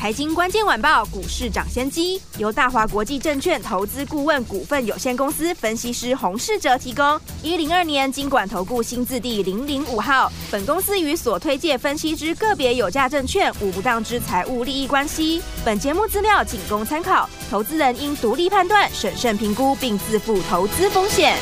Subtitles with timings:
[0.00, 7.20] 财经关键晚报股市涨先机由大华国际证券投资顾问股份有限公司分析师洪世哲提供。
[7.42, 10.32] 一零二年金管投顾新字第零零五号。
[10.50, 15.42] 本公司与所推介分析之个别有价证券无不当之财务利益关系。
[15.66, 21.36] 本节目资料仅供参考，投资人应独立判断、审慎评估并自负投资风险。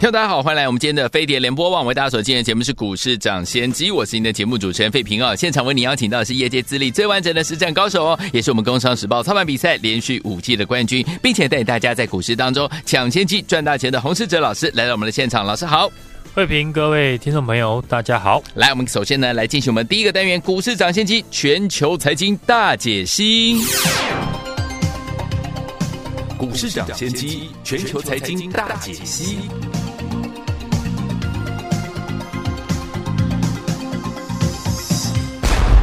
[0.00, 5.36] 听大家好，欢迎来我们今天的飞碟联播网，为大家所进行的节目是股市涨先机，我是您的节目主持人费平啊。
[5.36, 15.44] 现场为您邀请到的是业界资历最完整的实战高手哦，也是我们工商时报操盘比赛连续五季的冠军，并且带大家在股市当中抢先机赚大钱的洪世哲老师来到我们的现场。
[15.44, 15.90] 老师好，
[16.32, 18.40] 慧平，各位听众朋友大家好。
[18.54, 23.60] 来，我们首先呢来进行我们第一个单元股市涨先机全球财经大解析。
[26.38, 29.38] 股市涨先机全球财经大解析。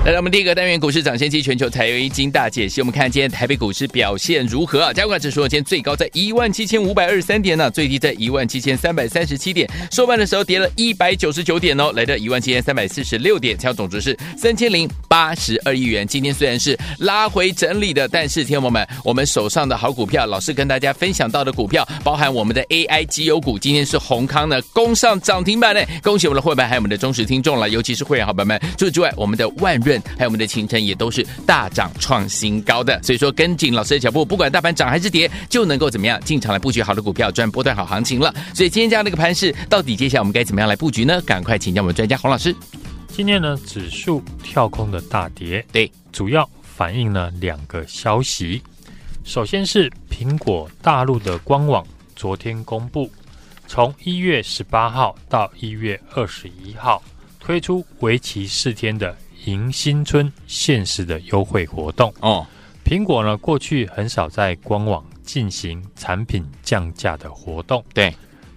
[0.07, 2.79] 来到我们第一个单元，股市涨先机全球财经大解析。
[2.79, 4.93] 我们看今天台北股市表现如何啊？
[4.93, 16.07] 加权指数今天最高在一万七千五百二十三点呢，最低在一万七千三百三十七点，收盘的时候跌了一百九十九点哦，来到一万七千三百四十六点，成总值是三千零八十二亿元。
[16.07, 28.57] 今天虽然是拉回整理的，但是听友们，我们手上的好股票，老师跟大家分享到的股票，包含我们的 AI 绩优股，今天是宏康呢攻上涨停板呢，恭喜我们的会员还有我们的忠实听众了，尤其是会员好朋友们。
[28.77, 29.96] 除此之外，我们的万润。
[30.17, 38.33] 还有我们的勤诚也都是大涨创新高的，所以说跟紧老师的脚步，不管大盘涨还是跌，就能够怎么样进场来布局好的股票，赚波段好行情了。
[38.53, 41.21] 所以今天这样的一个盘势，到底接下来我们该怎么样来布局呢？
[41.21, 42.55] 赶快请教我们专家洪老师。
[43.09, 48.61] 今天呢，指数跳空的大跌，对，主要反映了两个消息。
[49.23, 53.11] 首先是苹果大陆的官网昨天公布，
[53.67, 57.01] 从一月十八号到一月二十一号
[57.39, 59.15] 推出为期四天的。
[59.47, 62.13] 迎新春限时的优惠活动。
[62.19, 62.45] 哦，
[62.85, 68.13] 苹果呢过去很少在官网进行产品降价的活动，对，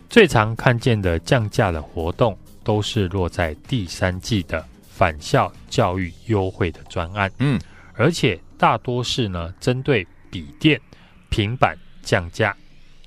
[0.09, 7.59] 最常看见的降价的活动都是落在第三季的返校教育优惠的专案，嗯，
[7.95, 10.81] 而且大多是呢针对笔电、
[11.29, 12.57] 平板降价，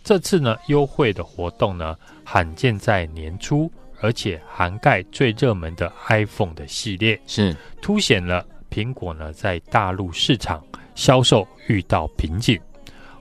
[0.04, 3.70] 这次呢优惠的活动呢罕见在年初。
[4.04, 7.56] 而且涵盖最热门的 iPhone 的系列，是。
[7.82, 10.62] 凸显了苹果呢在大陆市场
[10.94, 12.60] 销售遇到瓶颈。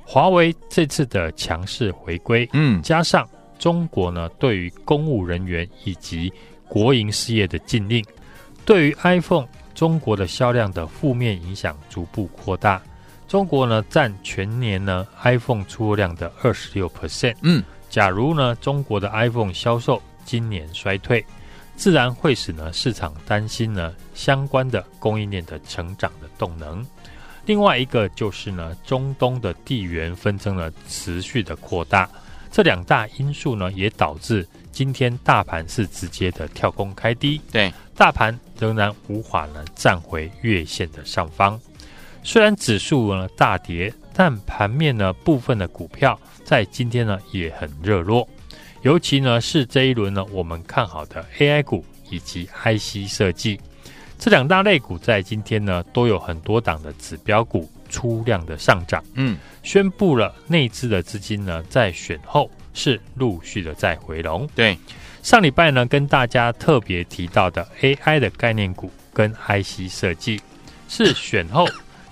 [0.04, 3.28] 华为这次的强势回归，嗯，加上
[3.60, 6.32] 中国呢对于公务人员以及
[6.66, 8.04] 国营事业的禁令，
[8.64, 12.82] 对于 iPhone 中国的销量的负面影响逐步扩大。
[13.28, 16.90] 中国呢占全年呢 iPhone 出货量的二十六。
[16.90, 21.24] percent，嗯，假如呢中国的 iPhone 销售今年衰退，
[21.76, 26.84] 自然会使呢市场担心呢相关的供应链的成长的动能。
[27.44, 32.08] 另外一个就是呢中东的地缘纷争呢持续的扩大，
[32.50, 37.40] 这两大因素呢也导致今天大盘是直接的跳空开低。
[37.50, 41.60] 对，大盘仍然无法呢站回月线的上方。
[42.22, 48.28] 虽然指数呢大跌，但盘面呢部分的股票在今天呢也很热络。
[48.82, 53.58] 尤其呢是这一轮呢，我们看好的 AI 股以及 IC 设计。
[54.18, 64.48] 这两大类股，在今天呢都有很多档的指标股出量的上涨，嗯，宣布了内资的资金呢在选后是陆续的在回笼。
[64.54, 64.76] 对，
[65.22, 70.40] 上礼拜呢跟大家特别提到的 AI 的概念股跟 IC 设计
[70.88, 71.66] 是选后，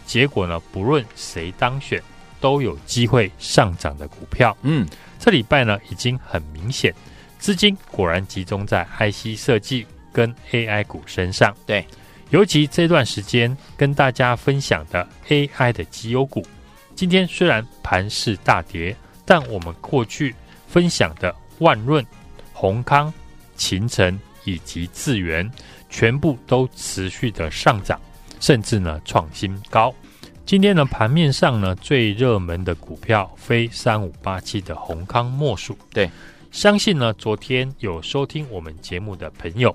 [0.07, 2.03] 结果呢不论谁当选
[2.41, 4.87] 都有机会上涨的股票，嗯。
[5.21, 6.95] 这礼拜呢，已经很明显，
[7.39, 11.55] 资金果然集中在 IC 设计跟 AI 股身上。
[11.67, 11.87] 对，
[12.31, 16.43] 尤其这段时间跟大家分享的 AI 的绩优股，
[16.97, 18.97] 今天虽然盘势大跌，
[19.27, 20.35] 但我们过去
[20.67, 22.05] 分享的万润、
[22.55, 23.13] 宏康、
[23.57, 25.49] 勤诚以及智源，
[25.91, 28.01] 全部都持续的上涨，
[28.41, 29.95] 甚至呢创新高。
[30.51, 35.79] 今天呢，盘面上呢，最热门的股票非三五八七的宏康莫属。
[35.93, 36.11] 对，
[36.51, 39.73] 相信呢，昨天有收听我们节目的朋友，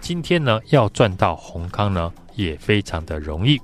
[0.00, 3.60] 今天呢要赚到宏康呢，也非常的容易。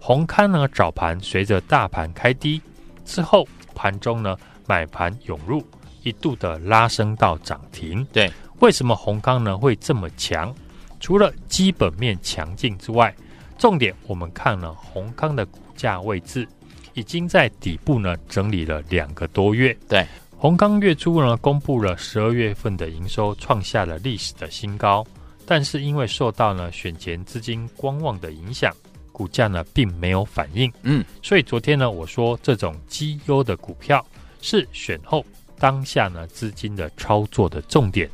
[0.00, 2.58] 宏康呢，早盘随着大盘开低
[3.04, 4.34] 之后，盘中呢
[4.66, 5.62] 买盘涌入，
[6.04, 8.02] 一度的拉升到涨停。
[8.14, 10.54] 对，为什么宏康呢会这么强？
[11.00, 13.14] 除了基本面强劲之外，
[13.58, 16.46] 重点我们看了宏康的股价位置，
[16.92, 19.74] 已经在底部呢整理了两个多月。
[19.88, 20.04] 对，
[20.36, 25.06] 宏康月初呢公布了十二月份的营收创下了历史的新高，
[25.46, 28.74] 但是因为受到呢选前资金观望的影响，
[29.12, 30.70] 股价呢并没有反应。
[30.82, 34.04] 嗯，所以昨天呢我说这种绩优的股票
[34.42, 35.24] 是选后
[35.58, 38.10] 当下呢资金的操作的重点。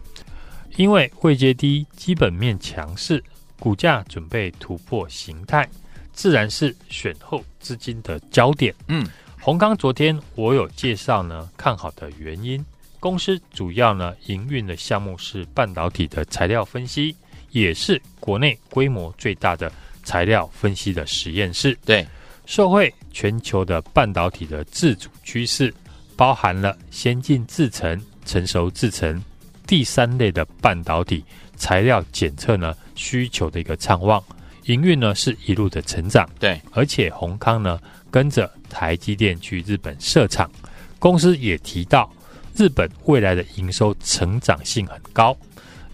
[0.76, 3.22] 因为位阶低，基本面强势，
[3.60, 5.68] 股价准备突破形态，
[6.14, 8.74] 自然是选后资金的焦点。
[8.88, 9.06] 嗯，
[9.40, 12.64] 宏康昨天我有介绍呢，看好的原因，
[12.98, 17.14] 公司主要呢营运的项目是半导体的材料分析，
[17.50, 19.70] 也是国内规模最大的
[20.02, 21.76] 材料分析的实验室。
[21.84, 22.06] 对，
[22.46, 25.74] 受惠全球的半导体的自主趋势，
[26.16, 29.22] 包含了先进制程、成熟制程。
[29.66, 31.24] 第三类的半导体
[31.56, 34.22] 材料检测呢，需求的一个畅旺，
[34.66, 36.28] 营运呢是一路的成长。
[36.38, 37.78] 对，而且宏康呢
[38.10, 40.50] 跟着台积电去日本设厂，
[40.98, 42.10] 公司也提到
[42.56, 45.36] 日本未来的营收成长性很高。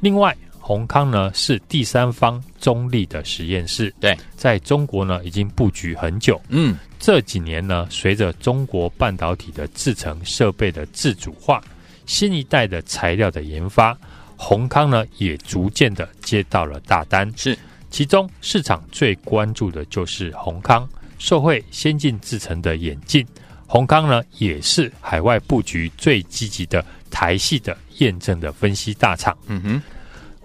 [0.01, 6.41] 另外，宏康呢是第三方中立的实验室，对，在中国呢已经布局很久。
[6.49, 11.63] 嗯，这几年呢，随着中国半导体的制程设备的自主化。
[12.07, 13.97] 新一代的材料的研发，
[14.37, 17.33] 宏康呢也逐渐的接到了大单。
[17.37, 17.57] 是，
[17.91, 20.89] 其中市场最关注的就是宏康，
[21.19, 23.27] 受惠先进制成的演进，
[23.67, 29.37] 宏康呢也是海外布局最积极的台系的验证的分析大厂。
[29.47, 29.83] 嗯哼，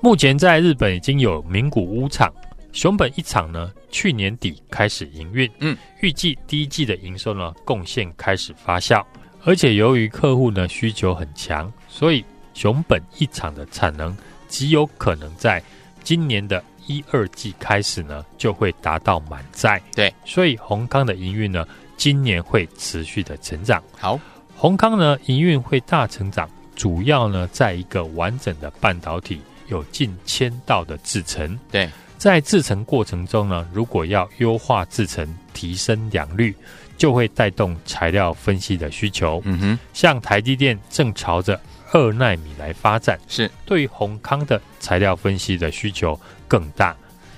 [0.02, 2.34] 目前在日本已经有名古屋厂、
[2.74, 5.50] 熊本一厂呢，去年底开始营运。
[5.60, 9.04] 嗯，预计第一季的营收呢贡献开始发酵。
[9.44, 12.26] 而且由于客户呢需求很强，所以
[12.56, 15.62] 熊本一厂的产能极有可能在
[16.04, 19.82] 今年的一二季开始呢就会达到满载。
[19.94, 21.68] 对，所以宏康的营运呢
[21.98, 23.84] 今年会持续的成长。
[23.98, 24.20] 好，
[24.56, 31.60] 宏康呢营运会大成长，主要呢在一个完整的半导体有近千道的制程。
[31.72, 36.56] 对，在制程过程中呢，如果要优化制程，提升良率。
[36.98, 39.42] 就会带动材料分析的需求。
[39.44, 41.60] 嗯哼，像台积电正朝着
[41.96, 46.94] 二纳米来发展，是对于宏康的材料分析的需求更大。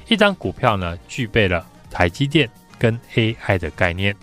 [0.08, 2.50] 一张股票呢，具备了台积电
[2.80, 4.16] 跟 AI 的概念，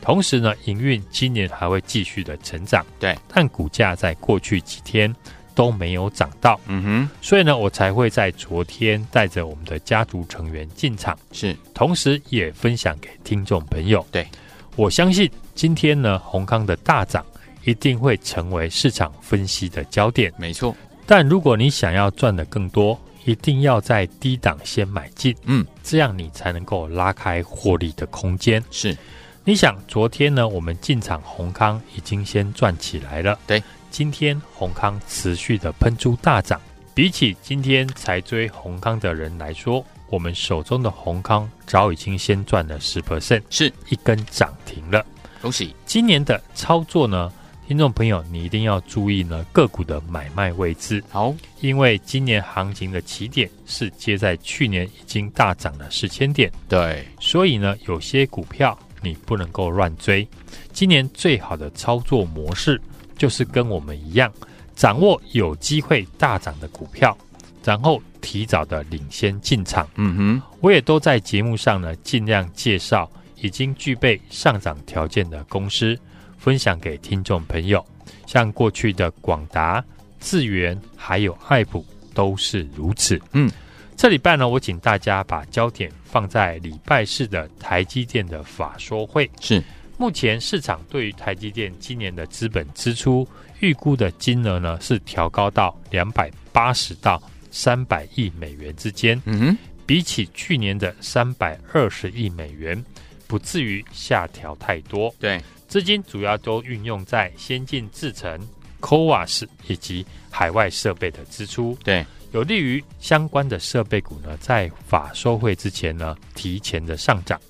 [0.00, 2.82] 同时呢，营运今年还会继续的成长。
[2.98, 5.14] 对，但股价在过去几天
[5.54, 6.58] 都没有涨到。
[6.68, 14.06] 嗯哼，所以呢，我才会在昨天带着我们的家族成员进场，是，同时也分享给听众朋友。
[14.10, 14.26] 对。
[14.74, 17.22] 我相信今天呢，宏康的大涨
[17.64, 20.32] 一定会成为市场分析的焦点。
[20.36, 20.74] 没错，
[21.06, 28.62] 但如果你想要赚的更多，一定要在低档先买进，嗯，这样你才能够拉开获利的空间。
[28.70, 28.96] 是，
[29.44, 33.38] 你想昨天呢，我们进场宏康已经先赚起来了。
[33.46, 36.60] 对，今天宏康持续的喷出大涨，
[36.94, 39.84] 比起今天才追宏康的人来说。
[40.10, 45.02] 我们手中的宏康早已经先赚了十 percent，是一根涨停了。
[45.40, 45.74] 恭喜！
[45.86, 47.32] 今年的操作呢，
[47.68, 51.02] 听众朋友，你一定要注意呢个股的买卖位置。
[51.08, 60.26] 好，因为今年行情的起点是接在去年已经大涨了四千点，对，所以呢，有些股票你不能够乱追。
[60.72, 62.80] 今年最好的操作模式
[63.16, 64.30] 就是跟我们一样，
[64.74, 67.16] 掌握有机会大涨的股票。
[67.64, 73.08] 然后提早的领先进场，嗯哼，我也都在节目上呢，尽量介绍
[73.40, 75.96] 已经具备上涨条件的公司，
[76.42, 77.84] 分享给听众朋友。
[78.26, 79.84] 像过去的广达、
[80.18, 83.20] 智源还有爱普都是如此。
[83.32, 83.48] 嗯，
[83.96, 89.30] 这礼拜呢，我请大家把焦点放在礼拜四的台积电的法说会。
[89.40, 89.62] 是，
[89.96, 93.26] 目前市场对于台积电今年的资本支出
[93.60, 97.22] 预估的金额呢，是调高到两百八十到。
[97.54, 102.82] 三百亿美元之间，嗯哼，比起去年的三百二十亿美元，
[103.26, 105.14] 不至于下调太多。
[105.20, 105.38] 对，
[105.72, 108.38] 资金主要都运用在先进制程、
[108.82, 111.74] CoWoS 以及海外设备的支出。
[111.82, 117.40] 对，有利于相关的设备股呢，在法收会之前呢，提前的上涨。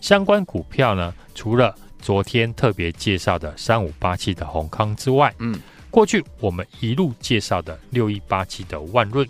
[0.00, 5.56] 相关股票呢，除了昨天特别介绍的三五八七的宏康之外，嗯。
[5.92, 9.24] 过去我们一路介绍的六一八七的万润，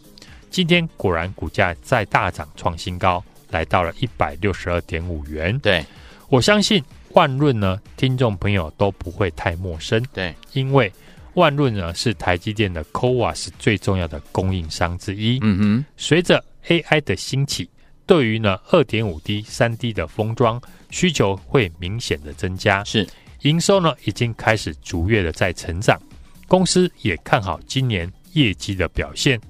[0.49, 5.59] 今天果然股价再大涨创新高，来到了一百六十二点五元。
[5.59, 5.85] 对，
[6.31, 6.83] 我相信
[7.15, 10.03] 万润呢，听众朋友都不会太陌生。
[10.13, 10.93] 对，因为
[11.35, 15.39] 万润呢是台积电的 CoWAS 最重要的供应商之一。
[15.43, 17.69] 嗯哼，随着 AI 的兴起，
[18.07, 23.07] 对于呢二点五 D、三 D 的封装需求会明显的增加，是。
[23.43, 25.99] 营收呢已经开始逐月的在成长，
[26.47, 29.41] 公司也看好今年业绩的表现，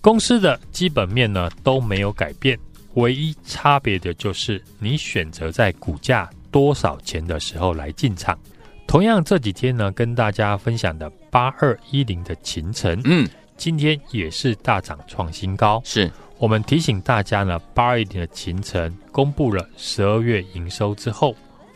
[0.00, 2.56] 公司的基本面呢都没有改变，
[2.94, 8.38] 唯一差别的就是你选择在股价多少钱的时候来进场。
[8.86, 15.80] 同样这几天呢，跟大家分享的八二一零的秦城，嗯，今天也是大涨创新高。
[15.84, 21.34] 是我们提醒大家呢，八二一零的秦城公布了十二月营收之后，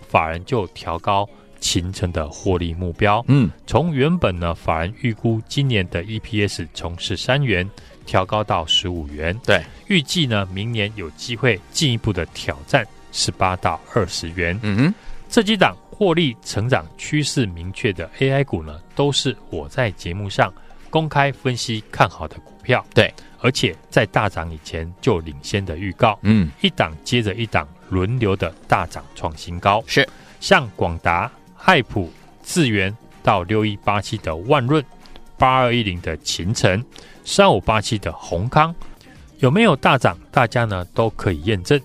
[0.09, 1.27] 法人就调高
[1.59, 3.25] 勤诚的获利目标。
[3.29, 7.69] 嗯，从原本呢，法人预估今年的 EPS 从十三元
[8.05, 9.35] 调高到十五元。
[9.47, 14.57] 对，预计呢，明年有机会进一步的挑战十八到二十元。
[14.63, 14.95] 嗯哼，
[15.29, 15.75] 这几档。
[15.99, 20.53] 获利成长趋势明确的 AI 股呢，都是我在节目上
[20.91, 22.85] 公开分析看好的股票。
[22.93, 29.83] 对，而且在大涨以前就领先的预告，嗯，一档接着一档轮流的大涨创新高。
[29.87, 30.07] 是，
[30.39, 31.33] 像广达、
[31.65, 32.13] 爱普、
[32.45, 34.85] 智源到六一八七的万润、
[35.39, 36.85] 八二一零的秦城、
[37.25, 38.75] 三五八七的宏康，
[39.39, 40.15] 有没有大涨？
[40.31, 41.81] 大家呢都可以验证。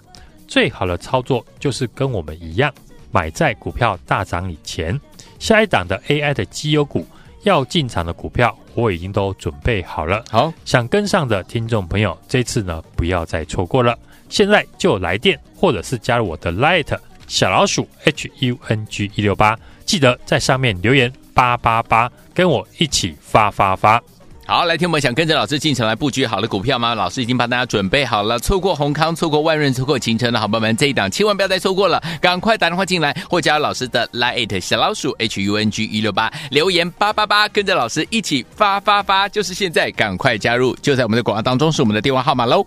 [0.51, 2.69] 最好的操作就是跟我们一样。
[3.09, 4.99] 买在股票大涨以前，
[5.39, 7.07] 下一档的 AI 的绩优股
[7.43, 10.21] 要进场的股票，我已经都准备好了。
[10.29, 24.03] 好，想跟上的听众朋友，这次呢不要再错过了，现在就来电或者是加入我的 Light 小老鼠 H U N G 一六八，记得在上面留言八八八，跟我一起发发发。
[24.47, 26.93] 好，来听我们想跟着老师进程来布局好的股票吗？
[26.93, 28.37] 老师已经帮大家准备好了。
[28.37, 42.65] 错过宏康、错过万润、错过秦城的好朋友们，这一档千万不要再错过了，赶快打电话进来或加老师的 Line 小老鼠 H U N G 一六八，留言八八八，跟着老师一起发发发，就是现在，赶快加入，就在我们的广告当中是我们的电话号码喽。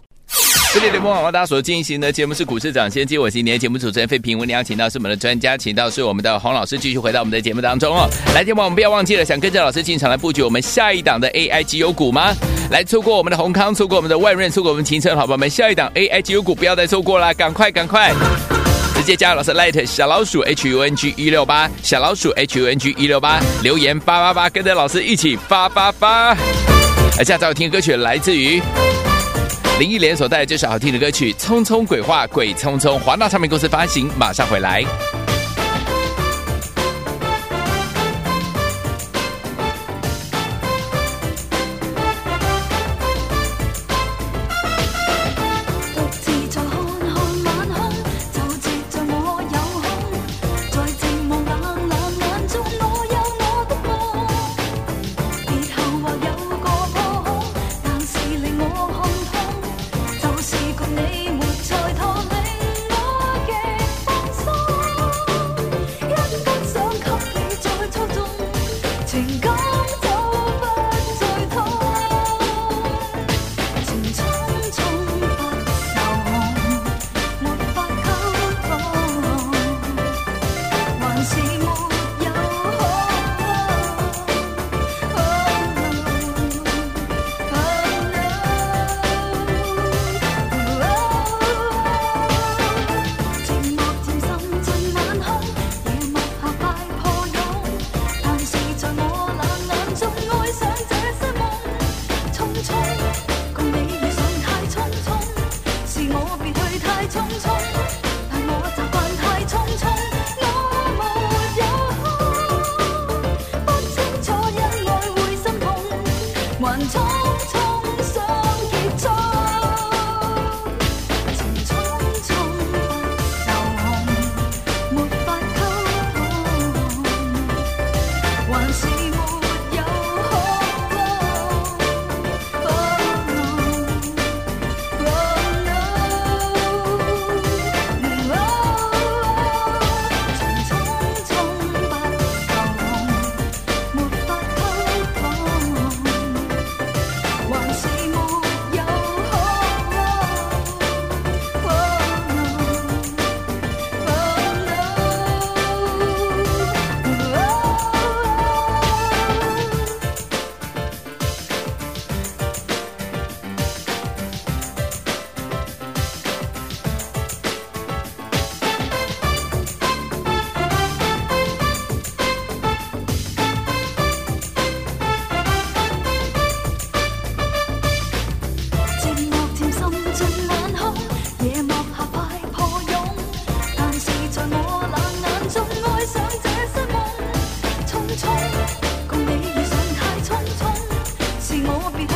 [0.75, 8.11] 这里联播网为大家所进行的节目是股市涨先机，我是今天节目主持人费平，为您邀请到是我们的专家，请到是我们的洪老师，继续回到我们的节目当中哦。
[8.35, 12.35] 来，听众我们不要忘记了，想跟着老师进场来布局我们下一档的 AI 绩优股吗？
[12.73, 18.12] 来，错过我们的宏康，错过我们的万润，错过我们勤诚，好朋友们，下一档 AI 绩优股不要再错过了，赶快赶快，
[18.97, 26.37] 直接加入老师 Light 小老鼠 H U N G 一六八，小老鼠 H U N G 一六八，留言八八八，跟着老师一起发发发。
[27.16, 28.61] 而下周听歌曲来自于。
[29.76, 34.85] 林忆莲所带来这首好听的歌曲《匆匆鬼话》，鬼匆匆，华纳唱片公司发行，马上回来。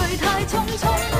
[0.07, 1.18] 去太匆匆。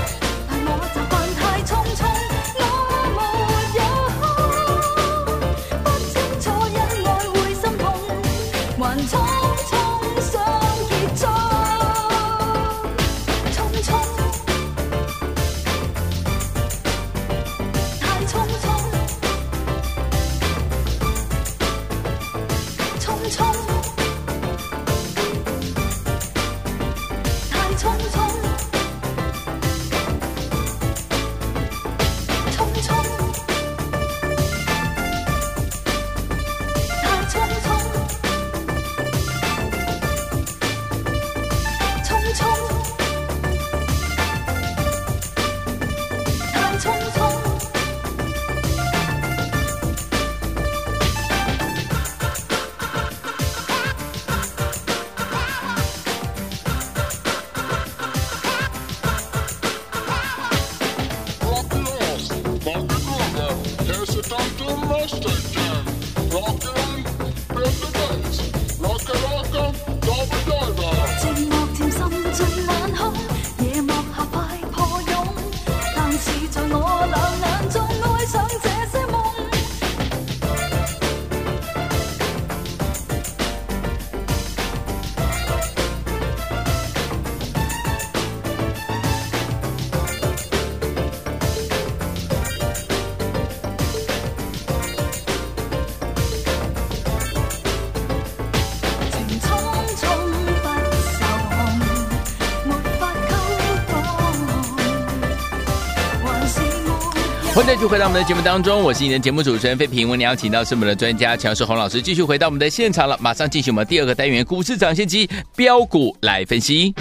[107.69, 110.09] 再次回到我们的节目当中，我是你的节目主持人费平。
[110.09, 113.15] 为你邀请到是我们的专家强势洪老师，继续回到我们的现场了。
[113.21, 116.95] 马上进行我们第二个单元股市涨先机标股来分析。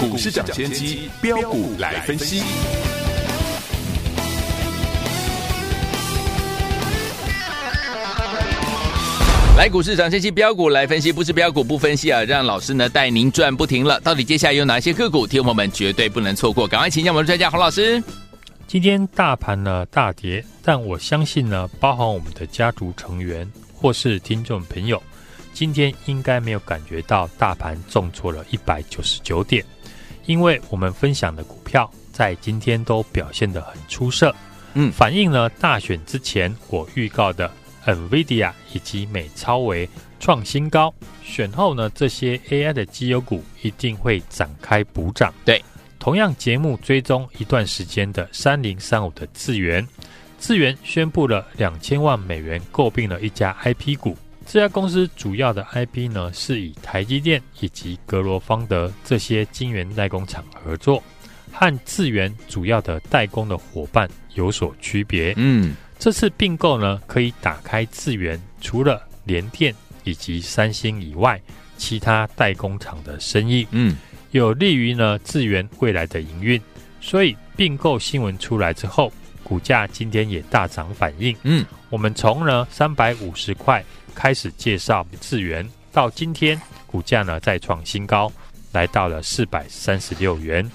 [0.00, 2.40] 股市涨先机标股来分析。
[9.56, 12.24] 来股市涨先期标股来分析，不是标股不分析啊！
[12.24, 14.00] 让老师呢带您赚不停了。
[14.00, 16.66] 到底接下来有哪些个股，听众朋友们绝对不能错过。
[16.66, 18.02] 赶快请教我们的专家洪老师。
[18.66, 25.00] 今天大盘呢大跌，但我相信呢，包含我们的家族成员或是听众朋友，
[25.52, 29.64] 今天应该没有感觉到大盘重挫了一百九十九点，
[30.26, 34.34] 因为我们分享的股票在今天都表现得很出色。
[34.74, 37.48] 嗯，反映了大选之前我预告的。
[37.84, 40.92] NVIDIA 以及美超微创新高，
[41.22, 45.32] 选后呢，这些 AI 的绩优股一定会展开补涨。
[45.44, 45.62] 对，
[45.98, 49.86] 同样节目追踪一段时间的三零三五的智源，
[50.38, 54.16] 智源宣布了两千万美元购并了一家 IP 股。
[54.46, 61.02] 这家公司主要的 IP 呢，是以台积电以及格罗方德这些晶圆代工厂合作，
[61.50, 65.32] 和智源主要的代工的伙伴有所区别。
[65.36, 65.74] 嗯。
[66.04, 71.40] 这次并购呢，可以打开智源除了联电以及三星以外，
[71.78, 73.96] 其他代工厂的生意，嗯，
[74.32, 76.60] 有利于呢智源未来的营运。
[77.00, 79.10] 所以并购新闻出来之后，
[79.42, 81.34] 股价今天也大涨反应。
[81.42, 83.82] 嗯，我们从呢三百五十块
[84.14, 88.30] 开始介绍智源，到今天股价呢再创新高，
[88.72, 90.70] 来到了四百三十六元，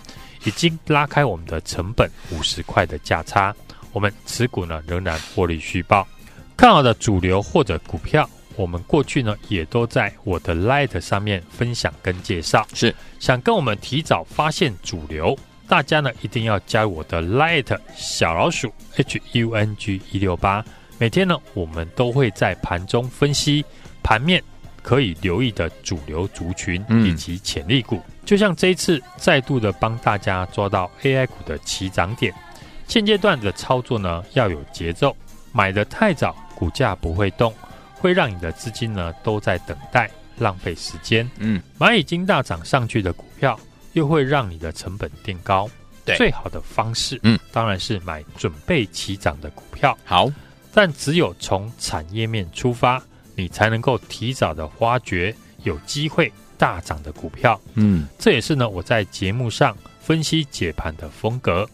[0.46, 3.56] 已经拉开我们的成本五十块的价差。
[3.92, 6.08] 我们持股呢仍然获利续报，
[6.56, 12.68] 看好的主流或者股票，我们过去呢也都在我的 Light 上面分享跟介绍。
[12.74, 20.64] 是想跟我们提早发现主流，大家呢一定要加入我的 Light 小老鼠 H U N G 一六八，
[20.98, 23.64] 每天呢我们都会在盘中分析
[24.04, 24.44] 盘面
[24.82, 32.34] 可以留意的主流族群以及潜力股，嗯、就像这一次再度的帮大家抓到 AI 股的起涨点。
[32.90, 35.16] 现阶段的操作呢，要有节奏，
[35.52, 37.54] 买的太早，股价不会动，
[37.94, 41.30] 会让你的资金呢都在等待，浪费时间。
[41.38, 43.58] 嗯，蚂蚁金大涨上去的股票，
[43.94, 45.70] 又会让你的成本垫高。
[46.04, 49.96] 对，最好的方式，嗯，当然是买准备起涨的股票。
[50.04, 50.28] 好，
[50.74, 53.00] 但只有从产业面出发，
[53.36, 57.62] 你才能够提早的挖掘有机会大涨的股票。
[57.76, 61.70] 嗯，这也是呢我在节目上分析解盘的风格。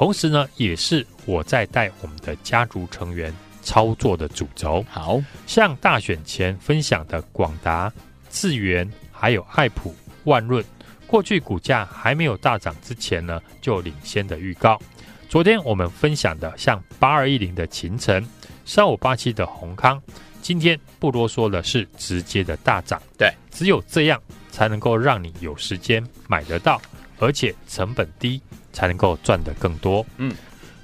[0.00, 4.82] 同时呢，也是我在带我们的家族成员操作的主轴。
[4.88, 7.92] 好像大选前分享的广达、
[8.30, 10.64] 智源，还有爱普、万润，
[11.06, 14.80] 过去股价还没有大涨之前呢，就领先的预告。
[15.28, 18.26] 昨天我们分享的像八二一零的秦城、
[18.64, 20.02] 三五八七的宏康，
[20.40, 22.98] 今天不多说了是直接的大涨。
[23.18, 24.18] 对，只有这样
[24.50, 26.80] 才能够让你有时间买得到，
[27.18, 28.40] 而且成本低。
[28.72, 30.04] 才能够赚得更多。
[30.16, 30.34] 嗯，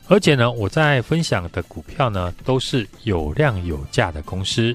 [0.08, 4.74] 而且呢，我在分享的股票呢，都是有量有价的公司。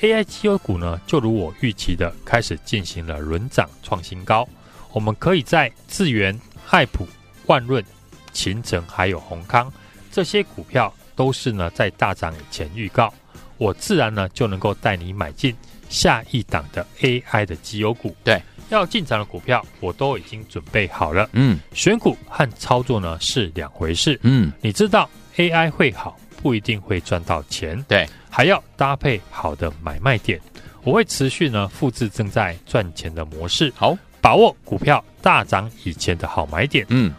[0.00, 4.48] AI 绩优股呢，就如我预期的，开始进行了轮涨创新高。
[4.92, 6.38] 我们可以在智源、
[6.70, 7.06] 爱普、
[7.46, 7.84] 万润、
[8.32, 9.72] 秦城还有宏康
[10.12, 13.12] 这些股票，都是呢在大涨以前预告，
[13.56, 15.56] 我自然呢就能够带你买进
[15.88, 18.14] 下一档的 AI 的绩优股。
[18.22, 18.40] 对。
[18.70, 21.28] 要进场的股票，我都已经准备好了。
[21.32, 24.18] 嗯，选股和操作呢是两回事。
[24.22, 27.82] 嗯，你知道 AI 会好，不一定会赚到钱。
[27.88, 30.40] 对，还要搭配好的买卖点。
[30.84, 33.72] 我会持续呢复制正在赚钱的模式。
[33.76, 36.86] 好，把握股票大涨以前的好买点。
[36.88, 37.12] 嗯，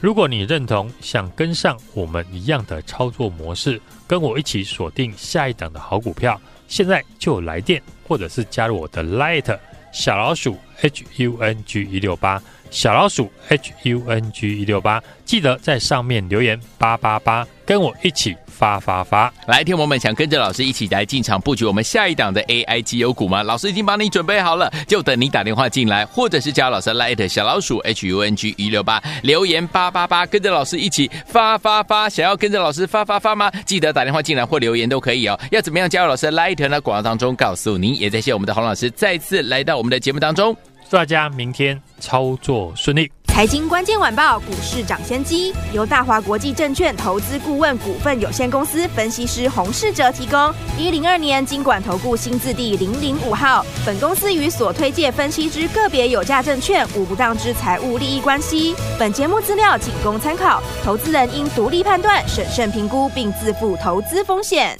[0.00, 9.58] 如果你认同，想跟上我们一样的操作模式，跟我一起锁定下一档的好股票，现在就来电，或者是加入我的 Light
[9.92, 10.56] 小老鼠。
[10.82, 19.32] H U N G 一六八小老鼠 H U N G 一六八，记得在上面留言八八八，跟我一起发发发。
[19.46, 23.42] 来，听我们想跟着老师一起来进场布局我们下一档的 AI 绩优股吗？
[23.42, 32.08] 老师已经帮你准备好了，就等你打电话进来，或者是加老师 Light 小老鼠 H U N G 一六八，留言八八八，跟着老师一起发发发。
[32.08, 33.50] 想要跟着老师发发发吗？
[33.66, 35.38] 记得打电话进来或留言都可以哦。
[35.50, 36.80] 要怎么样加入老师 Light 呢？
[36.80, 37.98] 广告当中告诉您。
[37.98, 40.56] 也谢谢我们的洪老师再次来到我们的节目当中。
[40.90, 43.08] 祝大家明天操作顺利。
[43.28, 50.52] 财经关键晚报股市涨先机由大华国际证券投资顾问股份有限公司分析师洪世哲提供。
[50.76, 53.64] 一零二年金管投顾新字第零零五号。
[53.86, 58.74] 本公司与所推介分析之个别有价证券无不当之财务利益关系。
[58.98, 64.76] 本节目资料仅供参考，投资人应独立判断、审慎评估，并自负投资风险。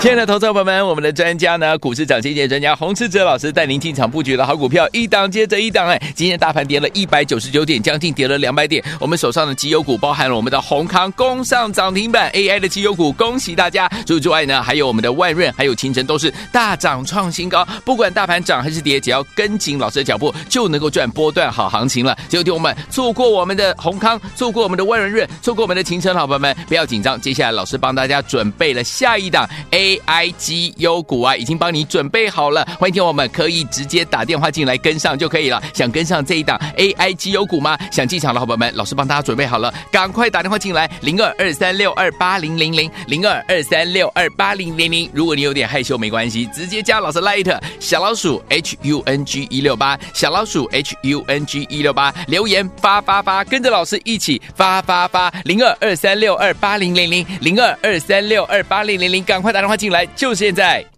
[0.00, 8.84] 亲爱的投资朋友们，我们的专家呢，股市涨先机专家洪士哲老师带您进场布局的好股票，一档接着一档哎，今天大盘跌了一百九十九点，将近跌了两百点。
[9.00, 13.88] 我们手上的绩优股包含了我们的閎康攻上涨停板，AI 的绩优股，恭喜大家。
[14.06, 17.66] 除此之外呢，还有我们的万润，还有勤诚都是大涨创新高。
[17.84, 22.16] 不管大盘涨还是跌，只要跟紧老师的脚步，就能够赚波段好行情了。
[22.28, 29.48] 结果听我们错过我们的閎康，错过我们的万润润，错过我们的勤诚，好朋友们不要紧张，接下来老师帮大家准备了下一档。
[29.70, 35.62] AIG 优股啊，已经帮你准备好了，欢迎听我们可以直接打电话进来跟上就可以了。
[35.74, 37.78] 想跟上这一档 AIG 优股吗？
[37.90, 45.10] 想进场的伙伴们，老师帮大家准备好了，赶快打电话进来，零二二三六二八零零零零二二三六二八零零零。
[45.12, 60.04] 如果你有点害羞没关系，直接加老师 Light 小老鼠 H U N G 一六八小老鼠 H U N G 一六八留言发发发，跟着老师一起发发发，零二二三六二八零零零零二二三六二八零零零，赶快打电话进来。
[60.16, 60.95] 就现在。